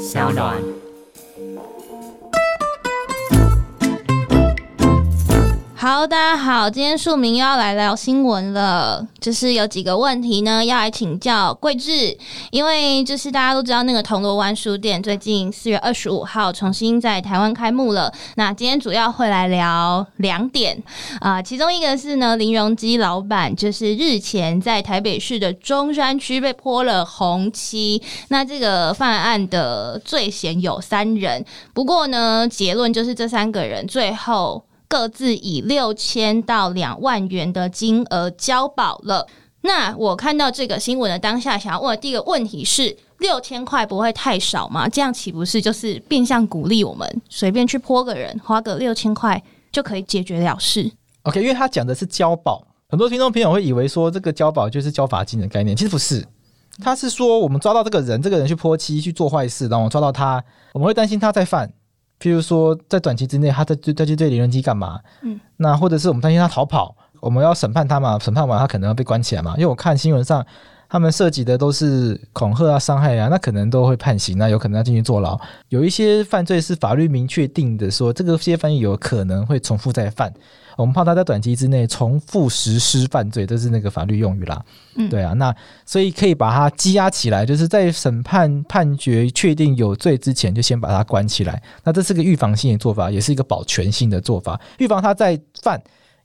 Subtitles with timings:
[0.00, 0.89] 小暖。
[5.82, 12.14] 好，大家好，今天庶民又要来聊新闻了，就是有几个问题呢，要来请教桂智，
[12.50, 20.76] 因为就是大家都知道那个铜锣湾书店最近四月二十五号重新在台湾开幕了，那今天主要会来聊两点
[21.18, 31.42] 啊、其中一个是呢，林荣基老板就是日前在台北市的中山区被泼了红漆，那这个犯案的罪嫌有三人，
[31.72, 34.62] 不过呢，结论就是这三个人最后。
[34.90, 39.24] 各自以六千到两万元的金额交保了。
[39.60, 44.88] 那我看到这个新闻的当下，想要问的第一个问题是：六千块不会太少吗？
[44.88, 49.40] 这样岂不是就是变相鼓励我们随便去泼个人，花个六千块
[49.70, 50.90] 就可以解决了事
[51.22, 56.26] ？OK，因为他讲的是交保，很多听众朋友会以为说这个交保就是交罚金的概念，其实不是。
[56.82, 61.70] 他是说我们抓到这个人，这个人去泼漆去做坏事，然后我抓到他，我们会担心他再犯。
[62.20, 65.00] 譬如说，在短期之内，他在对他去对李仁基干嘛？
[65.22, 68.18] 嗯，那或者是我们担心他逃跑，我们要审判他嘛？
[68.18, 69.54] 审判完他可能要被关起来嘛？
[69.56, 70.44] 因为我看新闻上，
[70.88, 75.38] 他们涉及的都是恐吓啊、伤害啊，那可能都会判刑，那有可能要进去坐牢。
[75.70, 80.30] 有一些犯罪是法律明确定的，说这个些犯罪有可能会重复再犯。
[80.80, 84.64] 我们怕他在短期之内重复实施犯罪，这是那个法律用语啦。
[84.96, 91.62] 嗯，对啊，那所以可以把他羁押起来，就是在审判判决确定有罪之前，就先把他关起来。
[91.84, 95.80] 那这是个预防性的做法，也是一个保全性的做法，预防他再犯，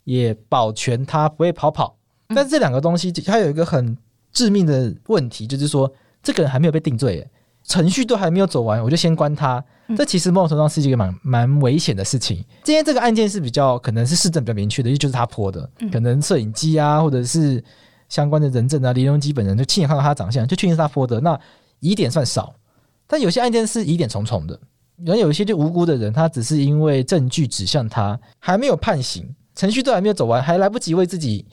[0.05, 1.95] 也保全他不会跑跑。
[2.29, 3.95] 但是这两个东西，它有一个很
[4.31, 5.91] 致命的问题，就是说
[6.23, 7.27] 这个人还没有被定罪，
[7.67, 9.63] 程序都还没有走完，我就先关他。
[9.95, 12.43] 这其实某种程度上是一个蛮蛮危险的事情。
[12.63, 17.63] 今天这个案件是比较可能是市政比较明确的，就是他泼的，可能摄影机啊，或者是
[18.09, 21.39] 相关的人证啊，林荣基本人就亲眼看到他的长相，就确定是他泼的，那
[21.79, 22.55] 疑点算少。
[23.05, 24.59] 但有些案件是疑点重重的，
[25.03, 31.45] 然后有一些就无辜的人，他只是因为证据指向他，还没有判刑，程序都还没有走完，还来不及为自己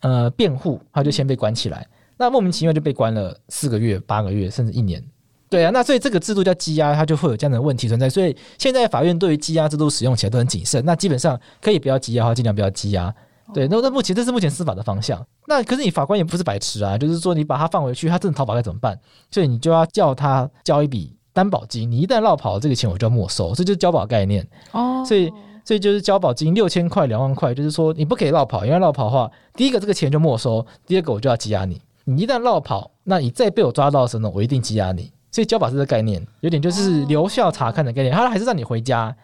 [0.00, 1.86] 呃辩护，他就先被关起来，
[2.18, 5.02] 那莫名其妙就被关了四个月、八个月，甚至一年。
[5.50, 8.08] 对啊，那所以这个制度叫羁押，它就会有这样的问题存在。
[8.08, 10.84] 所以现在法院对于羁押制度使用起来都很谨慎。
[10.84, 13.14] 那基本上可以不要羁押的话，尽量不要羁押。
[13.54, 15.26] 对，那那目前这是目前司法的方向。
[15.46, 18.98] 那可是你法官也不是白痴啊，就是说你把他放回去，他真的逃跑该怎么办？
[19.30, 21.90] 所以你就要叫他交一笔担保金。
[21.90, 24.46] 你一旦落跑，这个钱我就要没收，这就是交保概念。
[24.72, 25.32] 哦，所以
[25.64, 31.80] 所以就是交保金六千块、两万块，就是说你不可以落跑，因为落跑的话，第一个这个钱就没收，第二个我就要羁押你。
[32.04, 35.10] 你一旦落跑，那你再被我抓到的时候呢，我一定羁押你。
[35.30, 39.14] 所以交保是这个概念，有点就是留校查看的概念，他还是让你回家，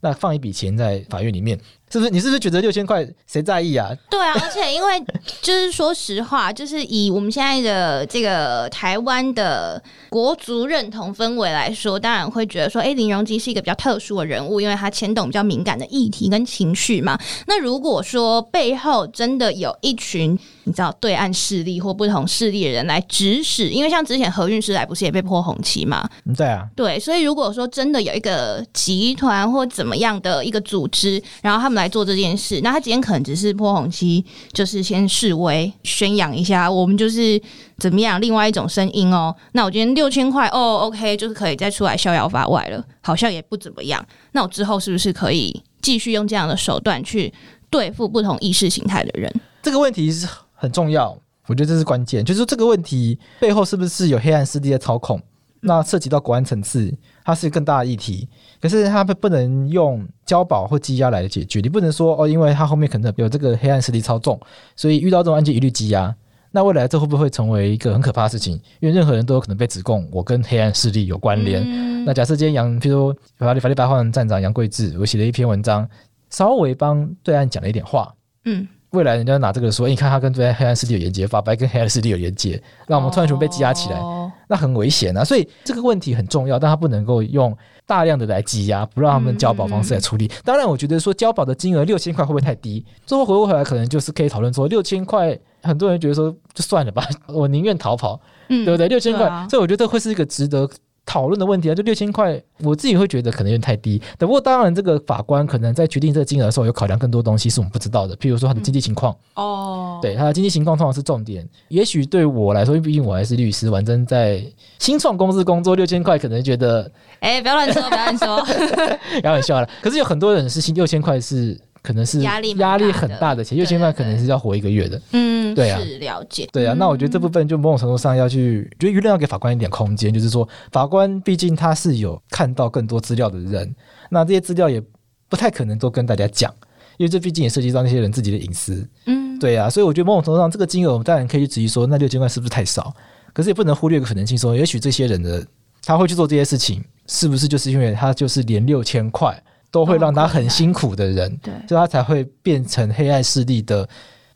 [0.00, 1.58] 那放一笔钱在法院里面。
[1.92, 2.10] 是不是？
[2.10, 3.90] 你是不是觉得六千块谁在意啊？
[4.08, 5.04] 对啊，而且因为
[5.42, 17.18] 就是说实话，就是以我们现在的这个台湾的国族认同氛围来说，当然会觉得说，哎，林荣基是一个比较特殊的人物，因为他牵动比较敏感的议题跟情绪嘛。
[17.46, 26.08] 那如果说背后真的有一群你知道对岸势力或不同势力的人来指使，因为像之前何韵诗来不是也被泼红旗嘛？
[26.34, 31.81] 对啊，对，所以如果说真的有一个集团或怎么样的一个组织，然后他们来。
[31.82, 37.40] 来做这件事，那他今天可能只是泼红漆，就是先示威宣扬一下，我们就是
[37.78, 39.34] 怎么样，另外一种声音哦。
[39.52, 44.04] 那我今天六千块哦，OK，就是可以再出来逍遥法外了，好像也不怎么样。
[44.30, 47.32] 那我之后是不是可以继续用这样的手段去
[47.68, 49.32] 对付不同意识形态的人？
[49.62, 55.20] 这个问题是很重要，我觉得这是关键，就是这个问题背后是不是有黑暗势力的操控？
[55.64, 56.92] 那涉及到国安层次，
[57.24, 58.28] 它是更大的议题。
[58.60, 61.60] 可是它不不能用交保或羁押来解决。
[61.60, 64.38] 你不能说哦，因为它后面可能有这个黑暗势力操纵，
[64.74, 66.14] 所以遇到这种案件一律羁押。
[66.50, 68.60] 那未来这会不会成为一个很可怕的事情？
[68.80, 71.62] 因为任何人都有可能被指控我跟黑暗势力有关联。
[71.64, 75.88] 嗯、那假设今天杨，譬如说法律法律白话站长杨贵志，我写了一篇文章，
[76.28, 78.12] 稍微帮对岸讲了一点话。
[78.44, 78.66] 嗯。
[78.92, 85.24] 未来人家拿这个说，你看他跟对岸黑暗势力有连接，法白跟黑暗势力有连接，那我们突然全部被羁押起来，哦、那很危险啊！
[85.24, 90.26] 所以这个问题很重要，但他不能够用大量的来羁押，不让他们交保方式来处理。
[90.26, 92.84] 嗯、当然，我觉得说交保的金额六千块会不会太低？
[93.06, 98.88] 最后回过头来，可能就是可以讨论说六千块，很多人觉得说就算了吧，我宁愿逃跑，嗯、对不对？
[98.88, 100.68] 六千块，啊、所以我觉得这会是一个值得。
[101.04, 104.00] 讨论的问题啊，就六千块，我自己会觉得可能有点太低。
[104.18, 109.14] 不过当然，这个法官可能在决定这个金额的时候，有考量更多东西是我们不知道的，譬如说他的经济情况。
[109.34, 111.46] 哦、嗯，对，他的经济情况通常是重点。
[111.68, 114.42] 也许对我来说，因为毕竟我还是律师，完真在
[114.78, 116.90] 新创公司工作，六千块可能觉得，
[117.20, 118.42] 哎、欸，不要乱说，不要乱说，
[119.22, 119.68] 开玩笑了。
[119.82, 125.00] 可是有很多人是新六千块是可能是压力压力很大的钱，六千万可能是要活一个月的。
[125.12, 126.48] 嗯，对啊，是了解。
[126.52, 133.74] 对啊，那我觉得这部分就某种程度上要去，觉得舆论要给法官一点空间，就是说法官毕竟他是有看到更多资料的人，
[134.10, 134.80] 那这些资料也
[135.28, 136.54] 不太可能都跟大家讲，
[136.98, 138.88] 因为这毕竟也涉及到那些人自己的隐私。
[139.06, 142.94] 嗯，对啊，所以我觉得某种程度上这个金额，我们当然可以去质疑说，那六千万是不是太少？
[143.32, 145.44] 可是也不能忽略一个可能性，说也许这些人的
[145.84, 149.42] 他会去做这些事情，是不是就是因为他就是连六千块
[149.72, 153.88] 都会让他很辛苦的人，对，所以他才会变成黑暗势力的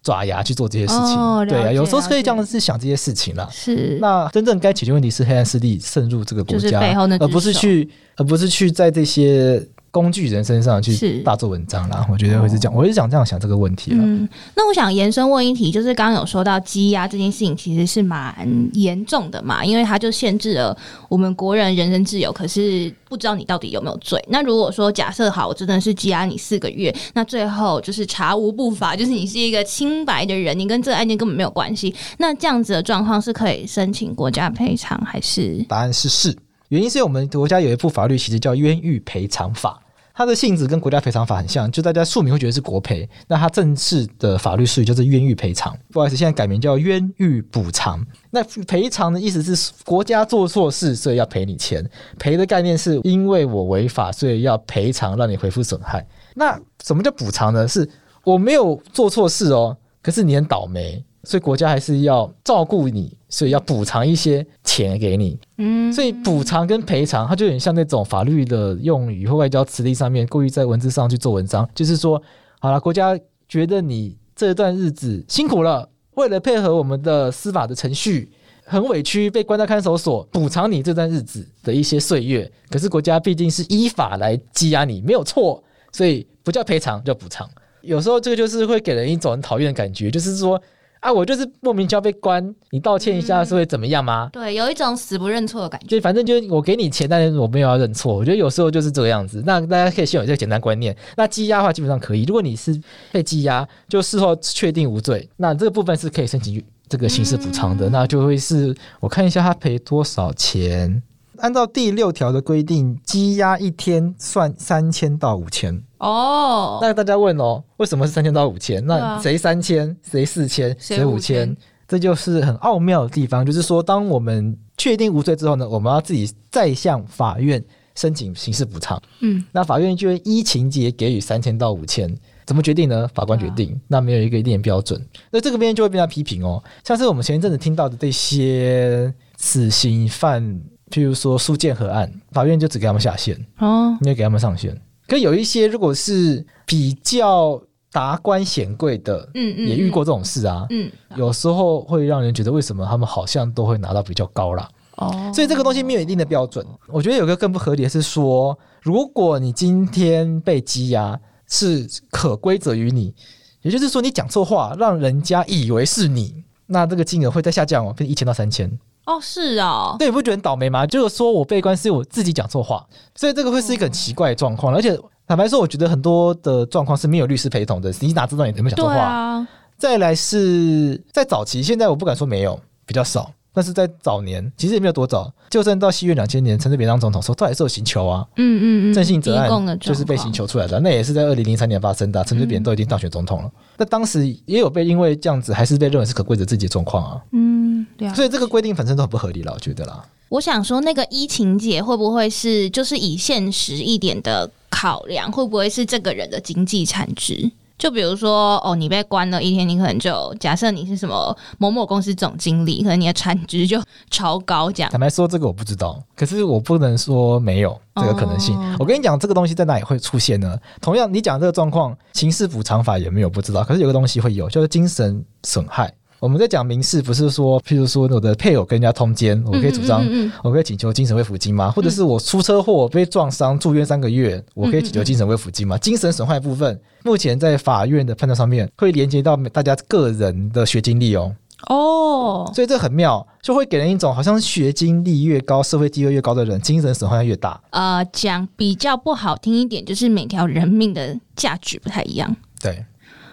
[0.03, 1.17] 爪牙去做这些事情。
[1.17, 3.49] 哦、对啊，有时候可以这样子想这些事情啦。
[3.53, 6.81] 是，那真正该解决问题是黑暗势力渗入这个国家，
[7.21, 9.65] 而不是去，而不是去在这些。
[9.96, 13.96] 工具人身上去大做文章啦，我觉得会是这样，哦、我是想这样想这个问题了。
[14.02, 20.76] 嗯，那我想延伸问一题，就是刚刚有说到羁押这件事情，其实是蛮严重的嘛，因为它就限制了
[21.08, 24.22] 我们国人人身自由，可是不知道你到底有没有罪。
[24.28, 35.64] 那如果说假设好，我真的是羁押你四个月，那最后就是查无不法，就是你是一个清白的人，你跟这个案件根本没有关系，那这样子的状况是可以申请国家赔偿还是？
[35.66, 36.37] 答案是是，
[36.69, 39.81] 原因是我们国家有一部法律，其实叫冤狱赔偿法。
[40.17, 45.77] 它的性质跟国家赔偿法很像，就大家庶民会觉得是国赔，那它正式的法律术语就是冤狱赔偿。
[45.93, 48.03] 不好意思，现在改名叫冤狱补偿。
[48.31, 51.87] 那赔偿的意思是国家做错事，所以要赔你钱。
[52.19, 56.07] 赔的概念是因为我违法，所以要赔偿，让你恢复损害。
[56.35, 57.69] 那什么叫补偿呢？
[57.69, 57.87] 是
[58.25, 61.05] 我没有做错事哦，可是你很倒霉。
[61.26, 65.37] 所以国家还是要照顾你，所以要补偿一些钱给你。
[65.58, 72.23] 嗯，所以补偿跟赔偿，它就有点像那种法律的用语或外交辞令上面故意在文字上去做文章，就是说，
[72.61, 73.19] 好了，国家
[73.49, 78.31] 觉得你这段日子辛苦了，为了配合我们的司法的程序，
[78.64, 82.49] 很委屈，被关在看守所，补偿你这段日子的一些岁月。
[82.70, 87.50] 可是国家毕竟是依法来羁押你，没有错，所以不叫赔偿，叫补偿。
[87.82, 90.62] 有时候这个就是会给人一种很讨厌的感觉，就是说。
[91.00, 94.28] 啊，我就是莫名其妙被关，你道歉一下是会怎么样吗？
[94.32, 95.87] 嗯、对，有一种死不认错的感觉。
[95.87, 98.14] 就反正就我给你钱，但是我没有要认错。
[98.14, 99.43] 我觉得有时候就是这个样子。
[99.46, 100.96] 那大家可以先有这个简单观念。
[101.16, 102.81] 那羁押的话基本上可以，如果你是
[103.12, 107.88] 被羁押，就事后确定无罪，那这个部分是可以申请这个刑事补偿的。
[107.88, 111.02] 嗯、那就会是我看一下他赔多少钱。
[111.38, 115.83] 按照第六条的规定，羁押一天算三千到五千。
[115.99, 118.85] 哦，那大家问哦，为什么是三千到五千？
[118.87, 121.56] 那谁三千，谁四千，谁五千？
[121.88, 123.47] 这就是很奥妙的地方。
[123.47, 127.62] 就是说，当我们确定无罪之后呢，我们要自己再向法院
[127.94, 129.00] 申请刑事补偿。
[129.21, 132.12] 嗯，那法院就会依情节给予三千到五千。
[132.44, 133.09] 怎么决定呢？
[133.15, 133.73] 法官决定。
[133.73, 135.00] 啊、那没有一个一定的标准。
[135.31, 136.62] 那这个边就会被他批评哦。
[136.85, 140.61] 像是我们前一阵子听到的这些死刑犯，
[140.91, 144.81] 譬如说苏建和案，法院就只给他们下线哦，没有给他们上线。
[145.09, 147.61] 可有一些，如果是比较
[147.93, 154.69] 达官显贵的，嗯嗯，也遇过这种事啊，嗯，有时候会让人觉得，为什么他们好像都会拿到比较高啦？
[154.97, 156.67] 哦，所以这个东西没有一定的标准。
[156.89, 161.19] 我觉得有个更不合理的是说，如果你今天被羁押，
[161.49, 163.15] 是可归责于你，
[163.62, 168.79] 也就是说你讲错话，让人家以为是你，那这个金额会再下降哦，变一千到三千。
[169.06, 170.87] 哦，是哦，对，你不觉得很倒霉吗？
[170.87, 174.75] 就是说我被关是我自己讲错话，所以这个会是一个很奇怪的状况。
[174.75, 179.00] 而且坦白说，我觉得很多的状况是没有律师陪同的，你哪知道你有没有讲错话？
[179.00, 179.49] 啊。
[179.79, 183.31] 再来是在早期，现在我不敢说没有，比较少。
[183.53, 188.26] 但是在早年，其实也没有多早，就算到西元两千年，陈水扁当总统时候，他也是有刑求啊。
[188.37, 188.93] 嗯嗯嗯。
[188.93, 192.22] 郑信哲案就是被刑求出来的，那也是在二零零三年发生的。
[192.25, 197.22] 陈水扁都已经当选总统了，那、嗯、当时也有被因为这样子，还是被认为是可贵的自己的状况啊。
[197.32, 197.56] 嗯，
[197.96, 198.15] 对啊。
[198.15, 200.05] 所以这个规定本身都很不合理了，我觉得啦。
[200.29, 207.50] 我想说，那个依情节会不会是就是以现实一点的考量，会不会是这个人的经济产值？
[207.79, 213.79] 就比如说，哦，你被关了一天，你可能就假设你是什么某某公司总经理，可能你的产值就
[214.10, 214.91] 超高，这样。
[214.91, 218.56] 坦白说，这个我不知道，可是我不能说没有这个可能性。
[218.56, 220.58] 哦、我跟你讲，这个东西在哪里会出现呢？
[220.81, 225.94] 同样，你讲这个状况，刑事补偿法也没有不知道，可是有个东西会有，就是精神损害。
[226.19, 231.70] 我们在讲民事，不是说，譬如说我的配偶跟人家通奸，我可以主张，嗯嗯嗯、我可以请求精神慰抚金吗？
[231.70, 235.77] 或者是我出车祸被撞伤住院三个月，我可以请求精神慰抚金吗？
[235.77, 241.35] 精神损害部分，目前在法院的判断上面会连接到大家个人的学经历哦。
[241.69, 247.61] 哦，所以这很妙，就会给人一种好像学经历越高、社会地位越高的人，精神损害越大。
[247.70, 252.35] 呃，讲比较不好听一点，就是每条人命的价值不太一样。
[252.61, 252.85] 对，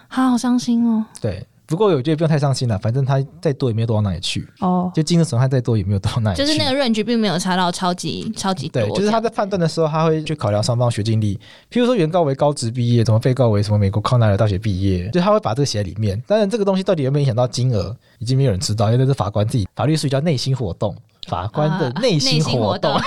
[0.08, 1.06] 好好伤心哦。
[1.20, 1.46] 对。
[1.66, 4.46] 不过我觉得不用太伤心了，反正他再多也没有多到哪里去。
[4.60, 6.44] 哦，就精神损害再多也没有多到哪里去。
[6.44, 8.82] 就是那个 range 并没有差到超级超级多。
[8.82, 11.36] 对，就是他在判断的时候，他会去考量双方学经历。
[11.70, 16.22] 譬如说原告为高职毕业，怎么被告为什么美国康奈尔大学毕业，就他会把这个写在里面。
[16.26, 20.94] 当然，这个东西到底有没有影响到金额，已经没有人知道，因为这是法官自己法律术语叫内心活动，
[21.28, 22.94] 法官的内心活动。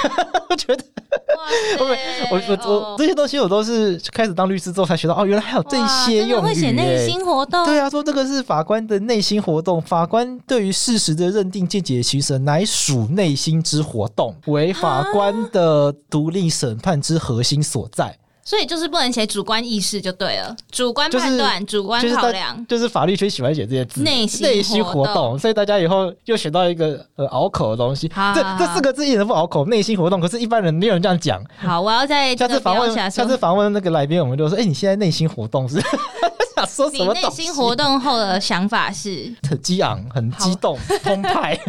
[0.57, 0.83] 觉得。
[1.79, 1.85] 我
[2.31, 6.47] 我我这些东西我都是开始当律师之后才学到哦，原来还有这些用语。
[6.47, 7.65] 会写内心活动？
[7.65, 9.81] 对啊，说这个是法官的内心活动。
[9.81, 18.17] 法官对于事实的认定、见解的取舍，乃属内心之活动，为法官的独立审判之核心所在。
[18.47, 25.37] 所以就是不能写主观意识就对了，主观判断、就是、主观考量，就是，就是法律圈喜欢写这些字，内心内心活动。
[25.37, 30.21] 所以大家以后又学到一个呃拗口的东西，这这四个字一点都不拗口，内心活动。
[30.21, 31.43] 可是，一般人没有人这样讲。
[31.57, 35.81] 好，我要在下次访问下次访问那个来宾，我们就说：哎、欸，你现在内心活动是
[36.55, 37.13] 想说什么？
[37.13, 41.59] 你内心活动后的想法是 很激昂、很激动、澎湃。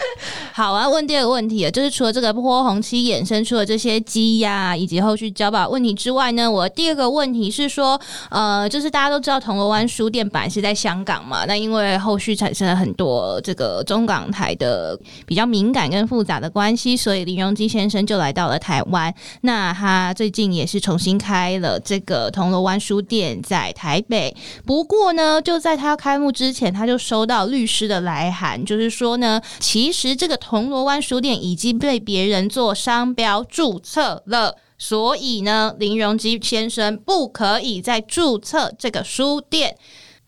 [0.52, 19.14] 好，我要问第二个问题啊，就是除了这个泼红漆衍生出的这些羁押以及后续交保问题之外呢，我第二个问题是说，呃，就是大家都知道铜锣湾书店本来是在香港嘛，那因为后续产生了很多这个中港台的比较敏感跟复杂的关系，所以林荣基先生就来到了台湾。
[19.42, 24.34] 那他最近也是重新开了这个铜锣湾书店在台北，
[24.66, 39.76] 不过呢，就在他开幕之前，他就收到律师的来函，就是说呢，其其实这个铜锣湾书店已经被别人做商标注册了，所以呢，林荣基先生不可以再注册这个书店。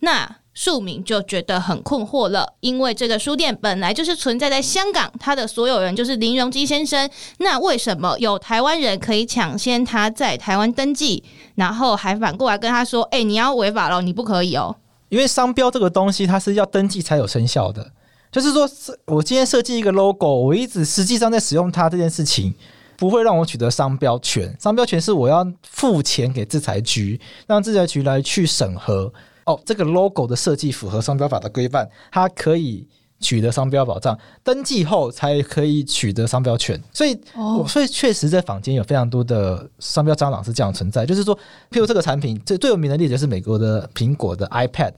[0.01, 7.09] 那庶民就觉得很困惑了，因为这个书店本来就是存在在香港，他的所有人就是林荣基先生。
[7.39, 14.77] 那为什么有台湾人可以抢先他在台湾登记，然后还反过来跟他说：“哎，你要违法了，你不可以哦。”
[15.09, 17.93] 因为商标这个东西，它是要登记才有生效的。
[18.33, 18.67] 就是说，
[19.05, 22.55] 我今天设计一个 logo，我一直实际上在使用它这件事情，
[22.97, 24.57] 不会让我取得商标权。
[24.59, 29.13] 商标权是我要付钱给制裁局，让制裁局来去审核。
[29.45, 32.89] 哦，这个 logo 的设计符合商标法的规范，它可以
[33.21, 36.83] 取得商标保障，登记后才可以取得商标权。
[36.91, 41.05] 所以，哦所以确实在坊间有非常多的商标蟑螂是这样存在。
[41.05, 41.37] 就是说，
[41.71, 44.95] 譬如这个产品，最最有名的例子就是美国的苹果的 iPad。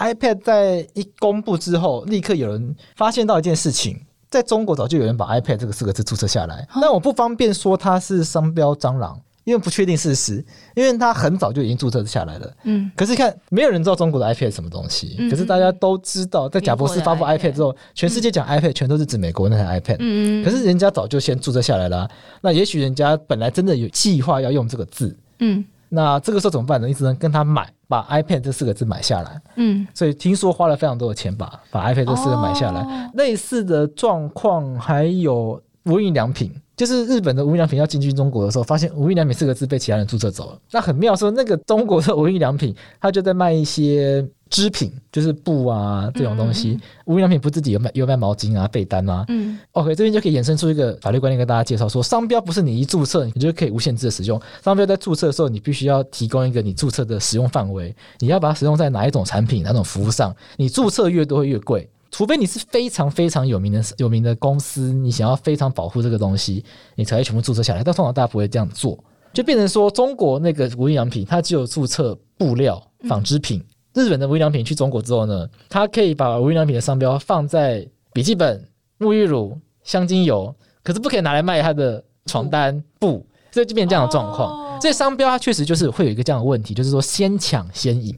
[0.00, 12.52] iPad 在一公布之后，立刻有人发现到一件事情，在中国早就有人把 iPad 这个四个字注册下来，但我不方便说它是商标蟑螂，因为不确定事实，因为它很早就已经注册下来了。
[12.64, 19.96] 嗯，可是看没有人知道中国的 iPad 是什么东西，嗯、可是大家都知道，在贾博士发布 iPad 之后，全世界讲 iPad 全都是指美国那台 iPad。
[19.98, 22.08] 嗯，可是人家早就先注册下来了，
[22.40, 25.14] 那也许人家本来真的有计划要用这个字。
[25.40, 25.64] 嗯。
[25.92, 26.86] 那这个时候怎么办呢？
[26.86, 29.42] 你只能跟他买，把 iPad 这四个字买下来。
[29.56, 32.80] 嗯，所以听说花了非常多的钱把把 iPad 这四个买下来。
[32.80, 40.58] 哦、类似的状况还有无印良品，就是日本的无印良品要进军中国的时候，发现无印良品四个字被其他人注册走了。
[40.70, 44.24] 那很妙，说那个中国的无印良品，他就在卖一些。
[44.50, 49.24] 织品就是布啊，这种东西，嗯、无印良品不自己有卖有卖毛巾啊、被单啊。
[49.28, 66.64] 嗯，OK，这边就可以衍生出一个法律观念跟大家介绍说，商标不是你一注册你就可以无限制的使用，商标在注册的时候，你必须要提供一个你注册的使用范围，你要把它使用在哪一种产品、哪种服务上，你注册越多会越贵，除非你是非常非常有名的有名的公司，你想要非常保护这个东西，
[66.96, 67.84] 你才会全部注册下来。
[67.84, 68.98] 但通常大家不会这样做，
[69.32, 73.60] 就变成说中国那个无印良品，它只有注册布料、纺织品。
[73.60, 73.64] 嗯
[73.94, 78.64] 日本的无印良品去中国之后呢，它可以把无印良品的商标放在笔记本、
[78.98, 84.78] 沐浴乳、香精油，可是不可以拿来卖它的床单布，所以就变成这样的状况。
[84.80, 88.16] 这商标它确实就是会有一个这样的问题，就是说先抢先赢，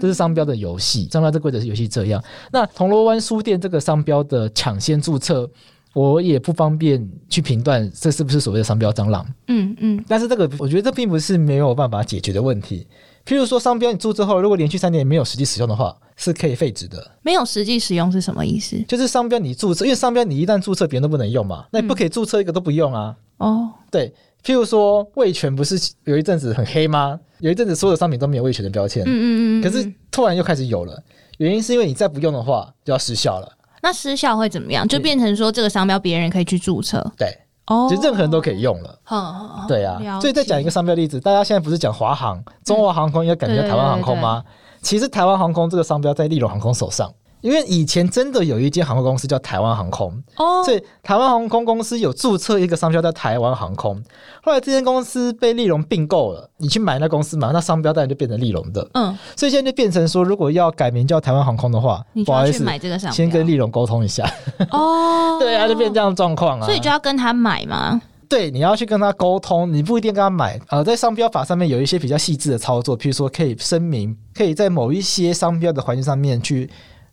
[0.00, 1.08] 这是商标的游戏。
[1.12, 2.22] 商标这规则是游戏这样。
[2.50, 5.48] 那铜锣湾书店这个商标的抢先注册，
[5.94, 9.24] 我也不方便去评断这是不是所谓的商标蟑螂。
[9.46, 12.86] 嗯嗯，但是这个我觉得这并不是没有办法解决的问题。
[13.26, 17.10] 譬如说，商标你注册后，如果连续三年没有实际使用的话，是可以废止的。
[17.22, 18.76] 没有实际使用是什么意思？
[18.88, 23.14] 就是商标你注册，因为商标你一旦注册，别人都不能用嘛，那你不可以注册一个都不用啊。
[23.38, 24.12] 哦、嗯，对。
[24.42, 27.20] 譬如说，味全不是有一阵子很黑吗？
[27.40, 29.02] 有一阵子所有的商品都没有味全的标签。
[29.04, 29.62] 嗯嗯嗯。
[29.62, 31.02] 可是突然又开始有了，
[31.36, 33.52] 原因是因为你再不用的话就要失效了。
[33.82, 34.88] 那失效会怎么样？
[34.88, 37.06] 就变成说这个商标别人可以去注册。
[37.18, 37.28] 对。
[37.70, 38.98] 哦，就任何人都可以用了。
[39.08, 44.42] 哦，对啊，所以再讲一个商标例子，大家现在不是讲华航、中华航空应该改名叫台湾航空吗？
[44.82, 54.00] 其实台湾航空这个商标在立荣航空手上，因为以前真的有一间航空公司叫台湾航空，哦，所以台湾航空公司有注册一个商标叫台湾航空。
[54.42, 58.86] 后来这间公司被立荣并购了，你去买那公司嘛，那商标当然就变成立荣的。
[58.94, 64.30] 嗯，所以现在就变成说，如果要改名叫台湾航空的话，你就要去买这个商标，先跟立荣沟通一下。
[64.70, 66.66] 哦， 对啊，就变这样的状况啊。
[66.66, 68.00] 所以就要跟他买嘛？
[68.28, 70.60] 对，你要去跟他沟通，你不一定跟他买。
[70.68, 76.70] 呃，在商标法上面有一些比较细致的操作，譬如说可以声明，可以在某一些商标的环境上面去。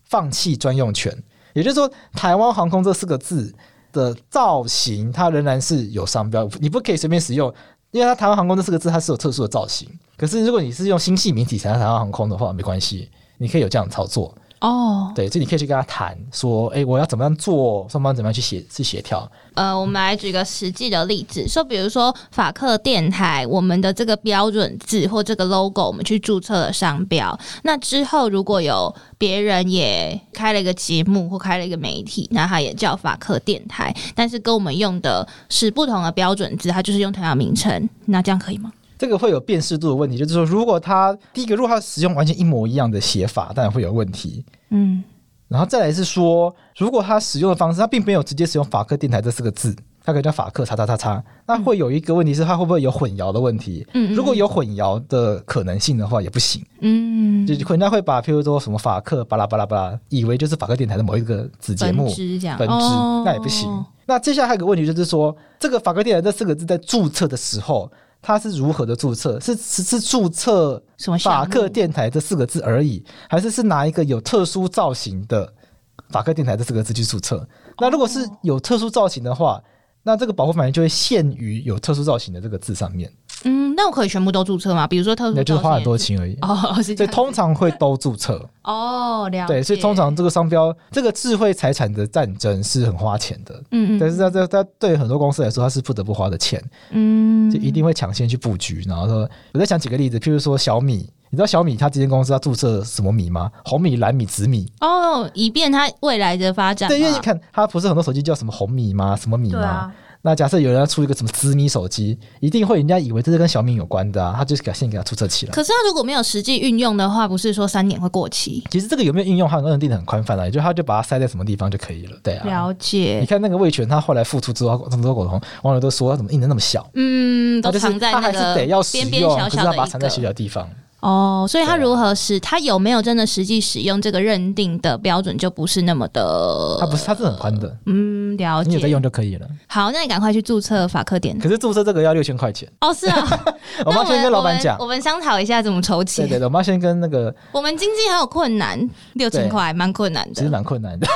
[0.09, 1.15] 放弃专用权，
[1.53, 3.53] 也就是说，台湾航空这四个字
[3.91, 7.53] 的造型，它仍然是有商标，你不可以随便使用，
[7.91, 9.89] 因为它台湾航空这四个字它是有特殊的造型。
[10.17, 14.33] 可是如果你是用新细明体才台湾航空的话，没关系，你可以有这样的操作。
[14.59, 15.15] 哦，oh.
[15.15, 19.29] 对，所以你可以去跟他谈说，哎，我要怎么样做，双方怎么样去协去协调。
[19.53, 27.37] 呃，我们来举个实际的例子，说，比如说法克电台，我们的这个标准字或这个 logo，我们去注册了商标。
[27.63, 38.71] 那之后，如果有别人也开了一个节目或开了一个媒体，那他也叫法克电台，但是跟我们用的是不同的标准字，他就是用同样名称，那这样可以吗？
[38.97, 44.43] 这个会有辨识度的问题，就是说，如果他第一个，如果他使用完全一模一样的写法，当然会有问题。
[44.71, 45.03] 嗯，
[45.47, 53.85] 然后再来是说，如果他使用的方式，他并没有直接使用“法克电台”这四个字，他可以叫“法克叉叉叉叉”，那会有一个问题是，他会不会有混淆的问题？
[53.93, 56.65] 嗯，如果有混淆的可能性的话，也不行。
[56.81, 62.75] 嗯，就人家会把，譬如说什么法克巴拉巴拉巴拉，以为就是法克电台的某一个子节目，这样，本支，
[63.23, 63.69] 那也不行。
[63.69, 67.89] 哦，那接下来还有一个问题，就是说，这个“法克电台”这四个字在注册的时候。
[68.27, 69.39] 它是如何的注册？
[69.39, 70.83] 是是是注册
[71.23, 75.49] “法克电台”这四个字而已，还是是拿一个有特殊造型的
[76.11, 77.47] “法克电台”这四个字去注册？
[77.79, 79.63] 那如果是有特殊造型的话，
[80.03, 83.09] 那这个保护范围就会限于有特殊造型的这个字上面。
[83.43, 84.87] 嗯，那我可以全部都注册吗？
[84.87, 86.35] 比如说特殊，那就是花很多钱而已。
[86.41, 88.43] 哦，所以通常会都注册。
[88.63, 89.53] 哦，了解。
[89.53, 93.55] 对，所以通常这个商标，这个智慧财产的战争是很花钱的。
[93.71, 93.99] 嗯嗯。
[93.99, 96.61] 但是在在在对很多公司来说，它是不得不花的钱。
[96.91, 97.49] 嗯。
[97.51, 103.51] 就一定会抢先去布局，然后说，我在想几个例子，譬如说小米，你知道小米它这间公司它注册什么米吗？
[103.63, 104.65] 红米、蓝米、紫米。
[104.81, 106.89] 哦，以便它未来的发展。
[106.89, 109.15] 对，因为你看它不是很多手机叫什么红米吗？
[109.15, 109.61] 什么米吗？
[109.61, 109.93] 啊
[110.27, 115.53] 那假设有人要出一个什么紫米手机，一定会人家以为这是跟小米有关的啊，他就是先给他注册起来。
[115.53, 118.61] 可是他如果没有实际运用的话，不是说三年会过期？
[118.69, 122.17] 其实这个有没有运用，他很多人定的很宽泛了，也就他就把它塞在什么地方就可以了。
[122.21, 123.19] 对啊，了解。
[123.21, 126.85] 你看那个魏权，他后来复出之后，这么多狗头，网友都说他怎么印的那么小？
[126.95, 130.67] 嗯，都藏在那个边边小小的，他还是得要使用，可是他把它藏在小小的地方。
[130.99, 132.39] 哦，所以他如何使？
[132.39, 136.75] 他有没有真的实际使用这个认定的标准，就不是那么的。
[136.79, 137.77] 他不是，他是很宽的。
[137.85, 138.69] 嗯，了解。
[138.69, 139.45] 你有在用就可以了。
[139.67, 141.37] 好，那你赶快去注册法克点。
[141.37, 142.71] 可是注册这个要六千块钱。
[142.79, 143.45] 哦，是啊。
[143.85, 146.25] 我们要先跟老板讲，我们商讨一下怎么筹钱。
[146.25, 147.35] 对对对，我们要先跟那个。
[147.51, 150.33] 我们经济很有困难，六千块蛮困难的。
[150.33, 151.05] 其实蛮困难的。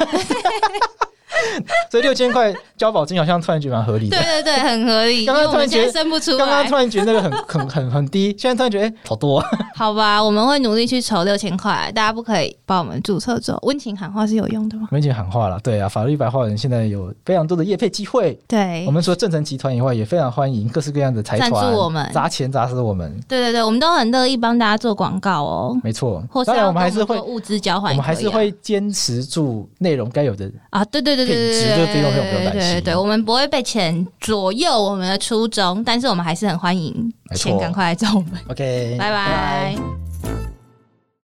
[1.89, 5.25] 所以六千块交保金好像突然觉得蛮合理的，对对对，很合理。
[5.25, 9.43] 刚刚突然觉得生不出来，刚刚突然觉得那个很很很很低，现在突然觉得哎、欸，好多。
[9.81, 14.87] 好吧，我们会努力去筹六千块，大家不可以帮我们注册之后，温情喊话是有用的吗？
[14.91, 18.39] 温情喊话了，对啊，法律白话人现在有非常多的业配机会。
[18.47, 23.11] 对，我们除了正成集团以外，也非常欢迎各式各样的财团赞助我们，砸钱砸死我们。
[23.27, 25.75] 对对对，我们都很乐意帮大家做广告哦。
[25.83, 30.85] 没错，当然我们还是会物资交换，我们还是会坚持住内容该有的啊。
[30.85, 31.75] 对对对对对对。
[31.75, 38.31] 对对对对，我们不会被钱左右我们的初衷，但是我们还是很欢迎钱赶快来找我们。
[38.47, 40.11] OK，拜拜。